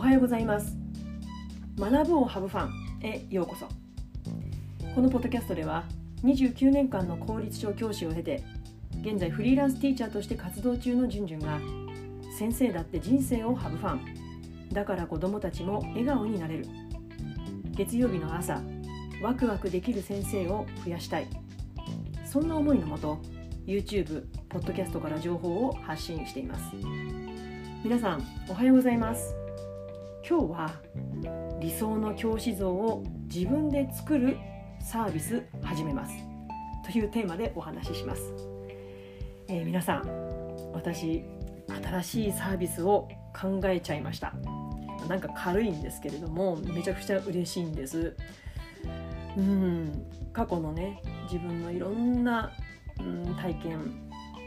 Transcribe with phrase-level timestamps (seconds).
[0.00, 0.76] はようございます。
[1.78, 2.72] 学ぶをハブファン
[3.02, 3.66] へようこそ。
[4.94, 5.84] このポッドキャストでは
[6.24, 8.42] 29年間の公立小教師を経て
[9.02, 11.60] 現在フリーランスティーチャーとして活動中のじゅんじゅんが
[12.38, 14.00] 先生だって人生をハブファン。
[14.72, 16.66] だから子どもたちも笑顔になれる。
[17.72, 18.62] 月曜日の朝
[19.22, 21.26] ワクワクできる先生を増やしたい。
[22.24, 23.18] そんな思いのもと
[23.66, 26.74] YouTube、ポッドキャストから情報を発信しています。
[27.84, 29.39] 皆さんおはようございます。
[30.30, 30.70] 今日は
[31.58, 34.36] 理想の教師像を自分で作る
[34.80, 36.14] サービス始めます。
[36.84, 38.32] というテーマでお話しします、
[39.48, 41.24] えー、皆さん私
[41.82, 44.32] 新しいサービスを考えちゃいました。
[45.08, 48.14] なんか軽いんですけれどもめちゃくちゃ嬉しいんです。
[49.36, 52.52] うん過去のね自分のいろんな、
[53.00, 53.80] うん、体験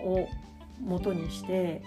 [0.02, 0.30] を
[0.80, 1.82] 元にして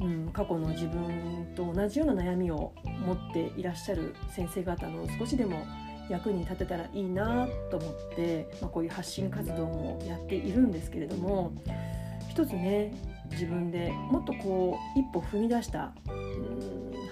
[0.00, 5.66] うん、過去の自分と同じような悩みを持っていらっしゃる先生方の少しでも
[6.08, 11.52] 役に立てたらいいなと思って、まあ、こういう発信活動もやっているんですけれども
[12.28, 12.92] 一つね
[13.30, 15.92] 自分でもっとこう一歩踏み出した、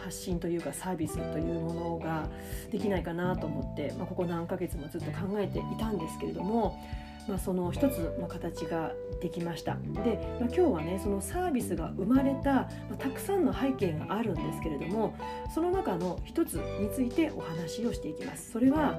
[0.08, 2.26] 発信というかサービスというものが
[2.72, 6.82] できないかなと思って、まあ、ここ何ヶ月もずっと考えていたんですけれども
[7.28, 9.76] まあ、その一つの形ができました。
[10.04, 15.14] で、まあ、今日はねそのサービスが生まれた、まあ、たくさんの背景があるんですけれども
[15.54, 18.50] その中の一つについてお話をしていきます。
[18.50, 18.98] それは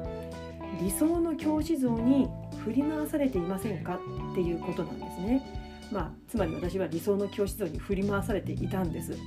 [0.79, 2.29] 理想の教師像に
[2.63, 3.99] 振り回されていませんか
[4.31, 9.17] っていうことなんですね、まあ、つまり私は理想の教師像に振り回されていたんです。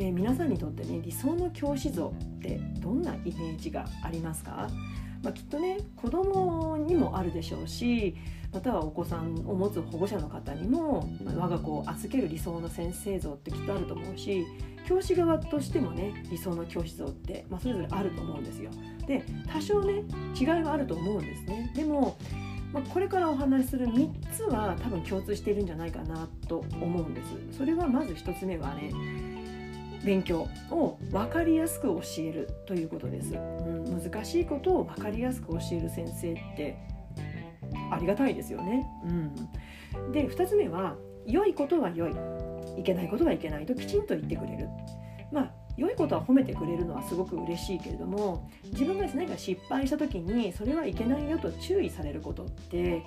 [0.00, 4.66] えー、皆さんにとってね理想の教師像ってどんなイメージがありますか？
[5.22, 8.16] まあ、きっとね子供にもあるでしょうし
[8.50, 14.46] またはお子さんを持つ保護者の方にも、まあ、我が子を預ける理想の先生像ってきっとあると思うし
[14.88, 18.70] 教師側としてもね理想の教師像って、まあ、それぞれあると思うんですよ。
[19.06, 20.02] で多少ね
[20.34, 21.70] 違いはあると思うんですね。
[21.76, 22.16] でも
[22.72, 27.20] まあ、これからお話しする3つは多分共通しているんじゃないかなと思うんで
[27.50, 27.58] す。
[27.58, 28.92] それはまず1つ目はね
[30.04, 36.76] 勉強を分かりやすく教えるということです、うん、難しいことを分かりやすく教える先生って
[37.90, 39.08] ありがたいですよね、う
[39.98, 40.96] ん、で2つ目は
[41.26, 42.14] 良いことは良い
[42.78, 44.68] いけないことはいけないときちんと言ってくれる。
[45.32, 53.02] まあ良いことは褒めてくれるのはすごく嬉しいけれども自分がですね何か失敗した時にそれはいけないよと注意されることって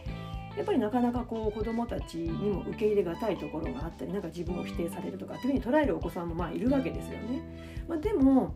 [0.55, 7.41] やっぱりなかなかこう子どもたちにも受け入れがたいところがあったりなんか自分を否定されるとかっていうふうに捉えるお子さんもまあいるわけですよね。
[7.87, 8.55] まあ、でも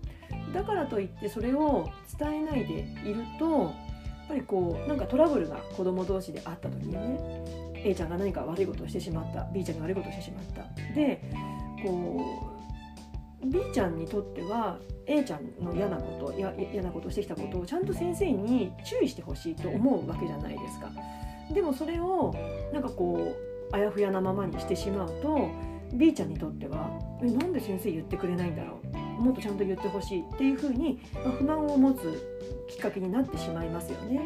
[0.54, 10.64] だからといってそれを伝えないでいるとやっぱりこうなんかトラブルが子ども同士であった時にね A ちゃんが何か悪いことをしてしまった B ちゃんが悪いことをしてしまった
[10.94, 11.22] で
[11.84, 12.22] こ
[13.44, 20.92] う B ちゃんにとっては A ちゃんの嫌なこと嫌なことをしてきたことをちゃんと先生に注意してほしいと思うわけじゃないですか。
[21.54, 22.34] でもそれを
[22.74, 23.36] なんかこ
[23.72, 25.50] うあやふやなままにしてしまうと
[25.94, 26.90] B ちゃんにとっては
[27.24, 28.80] 「えなんで先生言ってくれないんだろ
[29.20, 29.22] う？
[29.22, 32.38] もっとちゃんと言ってほしい」っていうふうに、ま、不満を持つ
[32.70, 34.22] きっかけになってしまいますよね。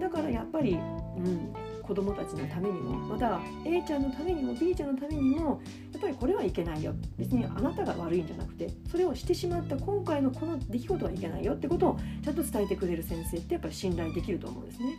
[0.00, 0.76] だからやっぱり、う
[1.20, 5.60] ん、子どもたちのためにもまた A ちゃんのためにも B ちゃんのためにも
[5.92, 14.98] やっぱりこれはいけないよ別にあなたが悪いんじゃなくてそれをしてしまった今回のこの出来事はいけないよってことをちゃんと伝えてくれる先生ってやっぱり信頼できると思うんですね。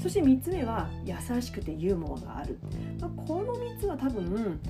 [0.00, 2.58] そして3つ目は優しくてユーモアがある、
[3.00, 4.60] まあ、この3つは多分、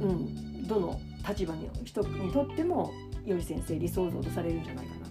[0.00, 2.92] うん、どの立場の人にとっても
[3.24, 5.04] 良い先生理想像とされるんじゃないかな。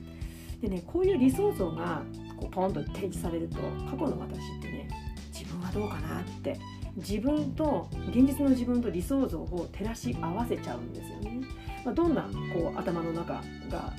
[0.62, 2.04] でねこういう理想像が
[2.38, 3.58] こうポンと提示されると
[3.90, 4.88] 過去の私ってね
[5.34, 6.58] 自分はどうかなって
[6.96, 11.42] 自分と現実の自分と理想像を照らし合わせちゃうんですよね。
[11.84, 13.94] まあ、どんなこう頭の中が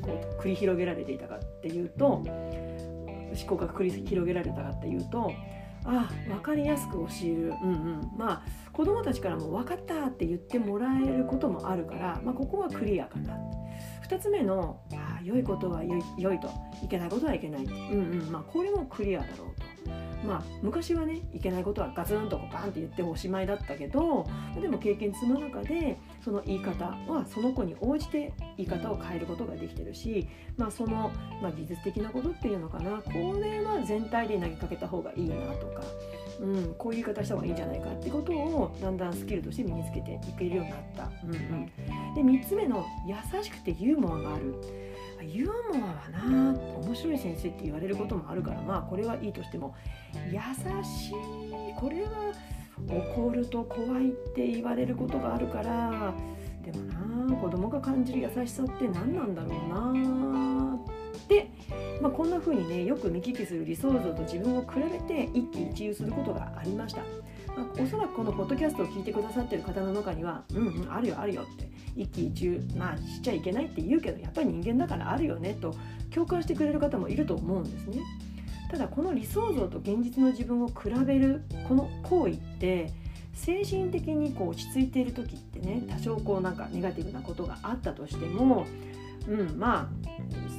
[0.00, 2.22] こう繰り広げられていたかっていうと
[3.34, 5.32] 思考が繰り広げられたかっていうと
[5.84, 13.38] あ分かりやすく教える、うんうん、まあ子どもたちからも分かったって言ってもらえることもあるから、まあ、ここはクリアかな。
[14.08, 16.50] 2つ目のあ良いことは良い良いと。
[16.82, 18.32] いけないことはいけない、うんうん。
[18.32, 19.53] まあ、これもクリアだろう。
[20.24, 24.26] まあ、昔はねいけないことはガツンとこうバンって言っておしまいだったけど
[24.60, 31.12] でも経験積む中でその言い方はその子に応じて言い方を変えることができてるし、まあ、その、
[31.42, 35.82] まあ、技術的なことっていうのかなこれは全体で投げかけた方がいいなとか、
[36.40, 41.10] うん、こういう言い方した方がいいんじゃないかってことをだんだんスキルとして身につけていけるようになった。
[41.24, 41.66] うんうん、
[42.14, 44.54] で3つ目の優しくてユーモアがある。
[45.24, 49.74] ユーモアはな面白い先生って言われることもあるからまあこれはいいとしても
[50.30, 50.38] 優
[50.84, 51.12] しい
[51.76, 52.32] これは
[52.88, 56.14] 怒ると怖いって言われることがあるから
[56.62, 56.84] でも
[57.30, 60.78] な子供が感じる優しさって何なんだろうな
[61.14, 61.50] って
[62.00, 67.00] まあ、こんな風にねよく見聞きする理想像と自分を比べて一喜一憂することがありました、
[67.56, 75.74] まあ、おそらくこのポッドキャストを聞いてくださってる方の中にはうんうんあるよあるよって一喜一憂まあしちゃいけないって言うけどやっぱり人間だからあるよねと
[76.12, 78.00] 共感してくれる方もいると思うんですね。
[78.70, 80.74] ただこの理想像と現実の自分を比
[81.06, 82.92] べるこの行為って
[83.32, 88.66] 精神的にこう落ち着いている時ってね多少こうなんかネガティブなことがあったとしても
[89.28, 89.88] うんまあ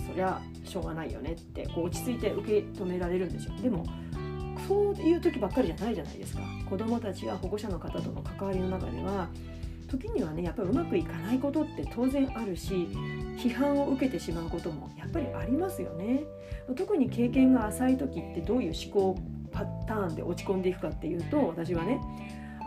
[0.08, 3.54] そりゃしょうがないよねってこう落ち着いて受け止められるんですよ。
[3.62, 3.86] でも
[4.68, 6.42] そういう時ばっかりじゃないじゃないですか。
[6.70, 9.28] 子どもたちや保護者の方との関わりの中では
[9.88, 12.88] 時にはねやっぱりうまくいかないことって当然あるし
[13.38, 16.24] 批判を受けてしまうこともやっぱりありますよね。
[16.76, 19.20] 特に経験が浅い時ってどういう思考
[19.52, 22.02] パターンで落ち込んでいくかっていうと私はね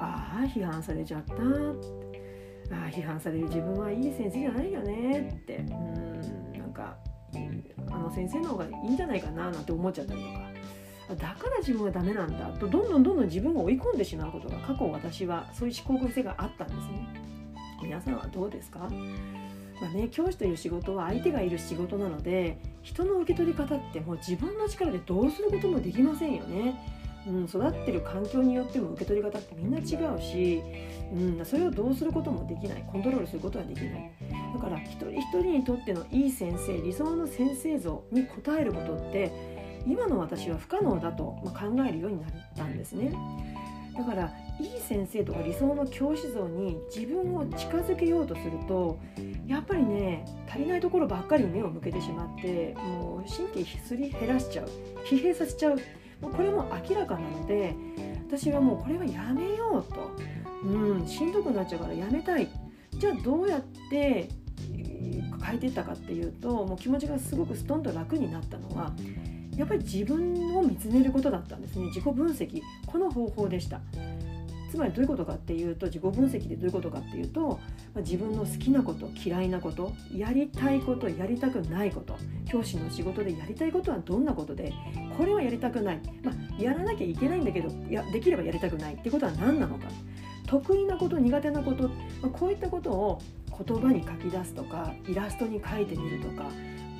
[0.00, 6.96] ああ批判されちゃったああ批判される自分はいい先生じゃないよねってうんなんか
[7.90, 10.57] あの先生の方がいいんじゃないかななんて思っちゃったりとか。
[11.16, 12.46] だから自分はダメなんだ。
[12.58, 17.08] とどんどんどんどん自分を追い込んでしまうことが過去私はそういう思考癖があったんですね。
[17.82, 18.90] 皆さんはどうですか？
[19.80, 26.96] まあね、教師という仕事は相手がいる仕事なので人の受け取り方ってもう自分の力でどうすることもできませんよね。
[27.26, 30.62] うん、育ってる環境によっても受け取り方ってみんな違うし、
[31.12, 32.84] うん、それをどうすることもできない。
[32.90, 34.12] コントロールすることはできない。
[34.54, 38.26] だから一人一人にとってのいい先生理想の先生像に応
[38.58, 41.52] えることって今の私は不可能だと考
[41.86, 43.12] えるようになったんですね。
[43.96, 48.98] だからいい先生とか理想の教師像に自分を近づけようとすると
[49.46, 54.68] やっぱりね足りないところばっかりに目を向けてしまってもう神経すり減らしちゃう。
[55.04, 55.76] 疲弊させちゃう。
[56.20, 57.74] もうこれも明らかなので
[58.28, 60.10] 私はもうこれはやめようと、
[60.64, 62.48] うん、しんどくなっちゃうからやめたい。
[62.92, 64.28] じゃあどうやって
[65.44, 68.92] 変えていったかっていうともう気持ちがすごくストンと楽になったのは
[69.58, 71.86] やっぱり自分を見つめることだったんですね。
[71.86, 72.62] 自己分析。
[72.86, 73.80] この方法でした。
[74.70, 77.58] つまりどういうことかっていうと自己分析でどういうことかっていうと、
[77.96, 82.16] 自分の好きなこと嫌いなことやりたいことやりたくないこと
[82.46, 84.72] 教師の仕事でやりたいことはどんなことで
[85.16, 89.88] これはやりたくない、まあ、やらなきゃいけないんだけどやできればやりたくないってことは何なのか。
[90.46, 91.94] 得意なこと苦手なこと、ま
[92.24, 93.22] あ、こういったことを
[93.64, 96.50] 言葉に書き出すとかイラストに書いてみるとか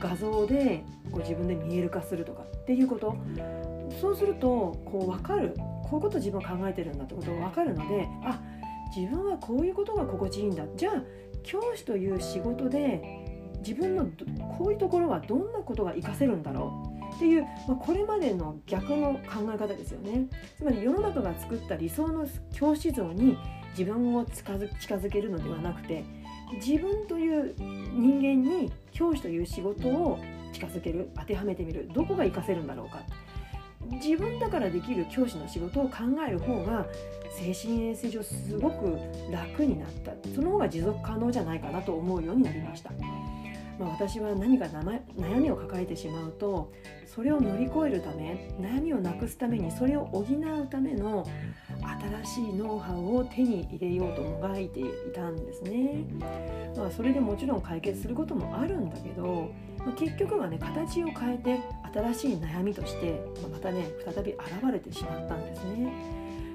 [0.01, 3.17] 画像でこう自分で見える化するとかっていうこと。
[4.01, 5.55] そうするとこう分かる。
[5.85, 8.39] こういうこと自分は考えてるんだってことが分かるのであ
[8.95, 10.65] 自分はこういうことが心地いいんだ。
[10.77, 11.03] じゃあ
[11.43, 13.03] 教師という仕事で
[13.61, 14.07] 自分の
[14.59, 16.83] こういうところはどんなことが活かせるんだろ
[17.13, 17.17] う？
[17.17, 20.27] っていう、まあ、これまでの逆の考え方ですよね。
[20.59, 23.39] つまり世の中が作った理想の教師像に
[23.71, 26.05] 自分を近づけるのではなくて
[26.55, 30.19] 自分という人間に教師という仕事を
[30.53, 33.03] 近づける当てはめてみるどこが活かせるんだろうか
[33.97, 36.87] 自分だからできる教師の仕事を考える方が
[37.31, 38.99] 精神衛生上すごく
[39.31, 42.91] 楽になったその方が持続可能じゃないかなと思うようになりました。
[43.79, 46.73] まあ、私は何か悩みを抱えてしまうと
[47.07, 51.27] それを乗り越えるため悩みをなくすためにそれを補うための
[52.25, 54.85] 新しいノウハウを手に入れようともがいてい
[55.15, 56.05] たんですね。
[56.77, 61.61] まあ、それでもちろん解決することもあるんだけど、まあ、結局はね形を変えて
[61.93, 64.41] 新しい悩みとして、ま、またね再び現
[64.73, 65.93] れてしまったんですね。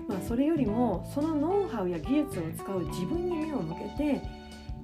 [0.07, 4.42] まあ、それよりもそのノウハウや技術を使う自分に目を向けて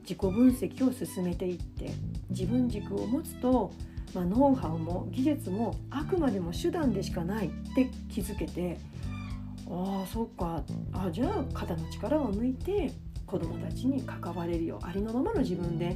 [0.10, 1.92] 自己分析を進めていって
[2.32, 3.72] 自分軸を持つと、
[4.16, 8.80] まあ、ノウハウも技術もあくまでも手段でしかないって気づけて
[9.70, 10.64] ああそっか。
[10.94, 12.92] あじゃあ肩の力を抜いて
[13.28, 14.80] 子供たちに関われるよ。
[14.82, 15.96] ありのままの自分で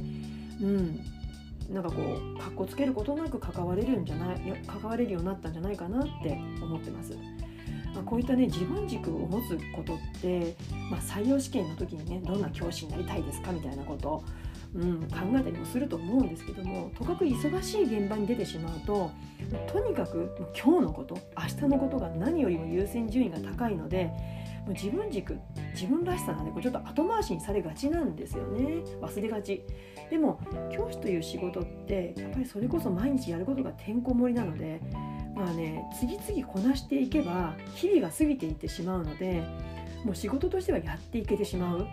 [0.62, 1.00] うん。
[1.72, 7.18] なんかこうかっこつけることなく関われるんじゃない関われるようになったんじゃないかなって思ってます。
[7.94, 10.56] まあ、こういったね自分軸を持つことって、
[10.90, 14.24] まあ、採用試験の時にねどんな教師になりたいですかみたいなことを、
[14.74, 19.10] うん、考えたりもすると思うんですけどもとかく忙しい現場に出てしまうと
[19.72, 24.10] とにかく今日のこと明日のことが何よりも優先順位が高いので
[24.64, 25.38] もう自分軸
[25.74, 28.82] 自分らしさなんでこれちょっと後回しにされがちなんですよね。
[29.00, 29.62] 忘れがち。
[30.10, 30.40] でも
[30.72, 34.80] 教師という仕事ってやっぱりそれこそ毎日やることがてんこ盛りなので
[35.34, 39.42] まあね次々こなしていけば日々が過ぎていってしまうので
[40.04, 41.86] もう仕事としてはやっていけてしまう。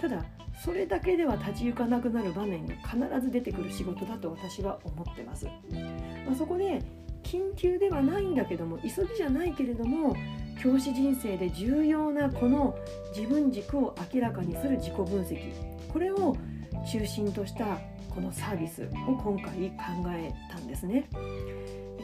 [0.00, 0.24] ただ
[0.64, 6.82] それだけでは立ち行かなくなる場面が必ず出てくる仕事だと私は思ってます、まあ、そこで
[7.22, 10.14] 緊急ではないんだけども急ぎじゃないけれども
[10.62, 12.76] 教師人生で重要なこの
[13.16, 15.38] 自分軸を明らかにする自己分析。
[15.92, 16.36] これを
[16.90, 17.78] 中心とした
[18.10, 21.08] このサービスを今回考えたんですね。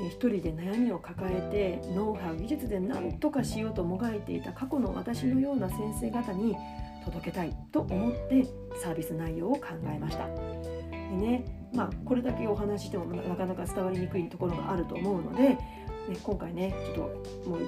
[0.07, 6.57] 一人で悩みを抱えてノウハウ技術で何とかしようともがいていた過去の私のような先生方に
[7.05, 8.45] 届けたいと思って
[8.81, 10.28] サービス内容を考えました。
[10.28, 15.59] でねまあ、これだけお話ししてもなかなか伝わりにくいところがあると思うので、ね、
[16.23, 17.61] 今回ねちょっともう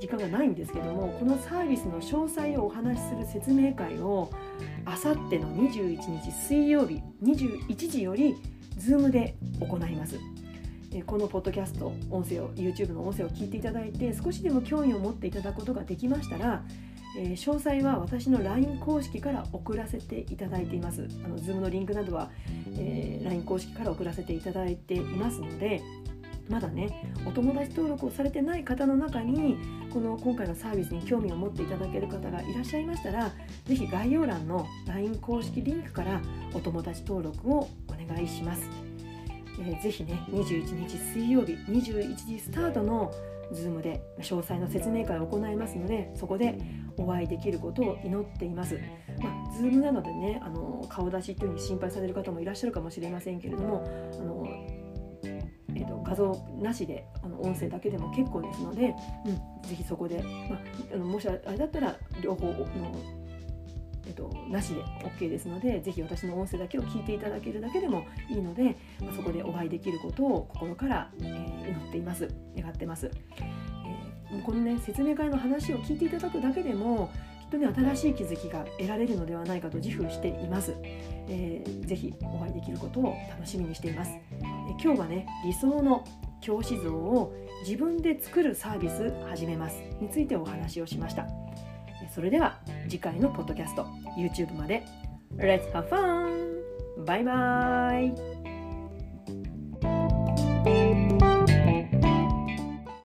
[0.00, 4.30] 時間がないんですけどもこのサービスの詳細をお話しする説明会を
[4.86, 8.36] あさっての21日水曜日21時より
[8.78, 10.18] Zoom で行います。
[11.00, 16.62] このポッドキャスト音声を YouTube の音声を聞いていただいて少しでも興味を持っていただくことができましたら、
[17.18, 22.30] え、詳細は私の LINE 公式から送らせていただいていますあの Zoom のリンクなどは、
[22.76, 25.80] え、LINE 公式から送らせていただいていますので
[26.48, 29.56] まだねお友達登録をされてない方の中に
[29.92, 33.30] この今回のサービスに興味を持っていただける方がいらっしゃいましたら
[33.64, 36.20] 是非概要欄の LINE 公式リンクから
[36.52, 38.91] お友達登録をお願いします。
[39.60, 43.12] えー、ぜひね21日水曜日21時スタートの
[43.52, 46.58] Zoom で詳細の説明会を行いますのでそこで
[46.96, 48.78] お会いできることを祈っています。
[49.18, 54.46] まあ、Zoom なのでねあの顔出しというふうに心配される方もいらっしゃるかもしれませんけれどもあの、
[55.74, 58.94] えーと、画像なしであの音声だけでも結構ですので、
[59.26, 60.60] うん、ぜひそこで、まあ、
[60.94, 63.21] あのもしあれだったら両方の
[64.06, 72.28] えっと、なしで OK ですのでぜひ私の音声だけを聞いていただけるだけでもいいので、まあ、そこでお会いできることを心から、えー、祈っています。
[72.56, 73.10] 願ってます、
[74.30, 77.10] えー、このね説明会の話を聞いていただくだけでも
[77.42, 86.04] きっとね新しい気づきが得られるのではないかと自負しています、えー、ぜひお会いできることを楽しみにしています、えー、今日はね理想の
[86.42, 87.32] 教師像を
[87.64, 89.76] 自分で作るサービス始めます。
[90.00, 91.41] についてお話をしました。
[92.14, 93.86] それでは次回のポッドキャスト
[94.18, 94.84] YouTube まで
[95.36, 96.62] Let's have fun!
[97.06, 98.31] バイバイ